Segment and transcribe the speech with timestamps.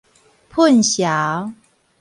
[0.51, 1.53] 噴潲